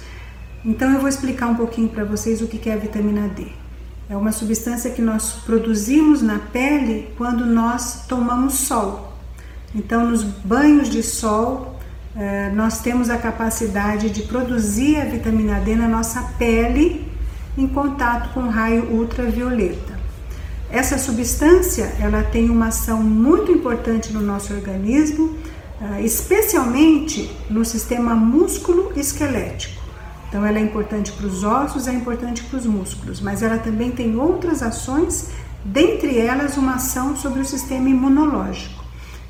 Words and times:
Então 0.63 0.91
eu 0.91 0.99
vou 0.99 1.07
explicar 1.07 1.47
um 1.47 1.55
pouquinho 1.55 1.89
para 1.89 2.03
vocês 2.03 2.41
o 2.41 2.47
que 2.47 2.69
é 2.69 2.73
a 2.73 2.77
vitamina 2.77 3.27
D. 3.27 3.47
É 4.09 4.15
uma 4.15 4.31
substância 4.31 4.91
que 4.91 5.01
nós 5.01 5.33
produzimos 5.45 6.21
na 6.21 6.39
pele 6.39 7.09
quando 7.17 7.45
nós 7.45 8.05
tomamos 8.07 8.53
sol. 8.53 9.17
Então, 9.75 10.09
nos 10.09 10.23
banhos 10.23 10.89
de 10.89 11.03
sol, 11.03 11.77
eh, 12.15 12.49
nós 12.55 12.79
temos 12.79 13.09
a 13.09 13.17
capacidade 13.17 14.09
de 14.09 14.23
produzir 14.23 14.95
a 15.01 15.05
vitamina 15.05 15.59
D 15.59 15.75
na 15.75 15.89
nossa 15.89 16.21
pele 16.37 17.05
em 17.57 17.67
contato 17.67 18.33
com 18.33 18.47
raio 18.47 18.85
ultravioleta. 18.91 19.97
Essa 20.69 20.97
substância, 20.97 21.93
ela 21.99 22.23
tem 22.23 22.49
uma 22.49 22.67
ação 22.67 23.01
muito 23.01 23.51
importante 23.51 24.13
no 24.13 24.21
nosso 24.21 24.53
organismo, 24.53 25.37
especialmente 26.03 27.29
no 27.49 27.63
sistema 27.63 28.15
músculo-esquelético. 28.15 29.77
Então, 30.27 30.45
ela 30.45 30.57
é 30.57 30.61
importante 30.61 31.11
para 31.13 31.25
os 31.25 31.43
ossos, 31.43 31.87
é 31.87 31.93
importante 31.93 32.43
para 32.43 32.57
os 32.59 32.65
músculos, 32.65 33.21
mas 33.21 33.41
ela 33.41 33.57
também 33.57 33.91
tem 33.91 34.17
outras 34.17 34.61
ações, 34.61 35.29
dentre 35.63 36.19
elas 36.19 36.57
uma 36.57 36.75
ação 36.75 37.15
sobre 37.15 37.41
o 37.41 37.45
sistema 37.45 37.89
imunológico. 37.89 38.83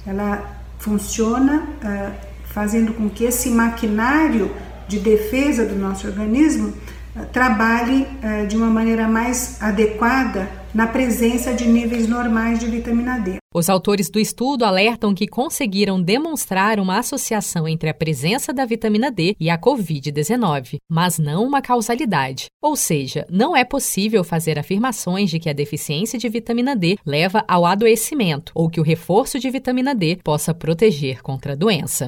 Ela 0.06 0.58
funciona 0.80 1.68
uh, 1.84 2.14
fazendo 2.46 2.94
com 2.94 3.10
que 3.10 3.26
esse 3.26 3.50
maquinário 3.50 4.52
de 4.88 5.00
defesa 5.00 5.66
do 5.66 5.76
nosso 5.76 6.08
organismo 6.08 6.70
uh, 7.16 7.26
trabalhe 7.32 8.08
uh, 8.24 8.48
de 8.48 8.58
uma 8.58 8.68
maneira 8.68 9.08
mais 9.08 9.62
adequada 9.62 10.50
na 10.78 10.86
presença 10.86 11.56
de 11.56 11.68
níveis 11.68 12.08
normais 12.08 12.60
de 12.60 12.68
vitamina 12.68 13.18
D. 13.18 13.38
Os 13.52 13.68
autores 13.68 14.12
do 14.12 14.20
estudo 14.20 14.64
alertam 14.64 15.16
que 15.16 15.26
conseguiram 15.26 16.00
demonstrar 16.00 16.80
uma 16.80 17.00
associação 17.00 17.68
entre 17.68 17.90
a 17.90 17.96
presença 17.96 18.54
da 18.54 18.64
vitamina 18.64 19.10
D 19.10 19.36
e 19.40 19.50
a 19.50 19.58
Covid-19, 19.58 20.76
mas 20.88 21.18
não 21.18 21.44
uma 21.44 21.64
causalidade. 21.64 22.46
Ou 22.62 22.76
seja, 22.76 23.26
não 23.28 23.58
é 23.58 23.66
possível 23.66 24.24
fazer 24.24 24.60
afirmações 24.60 25.32
de 25.32 25.40
que 25.40 25.50
a 25.50 25.54
deficiência 25.54 26.20
de 26.20 26.30
vitamina 26.30 26.76
D 26.76 26.96
leva 27.04 27.44
ao 27.48 27.66
adoecimento 27.66 28.52
ou 28.54 28.70
que 28.70 28.80
o 28.80 28.84
reforço 28.84 29.40
de 29.40 29.50
vitamina 29.50 29.96
D 29.96 30.20
possa 30.24 30.54
proteger 30.54 31.24
contra 31.24 31.54
a 31.54 31.56
doença. 31.56 32.08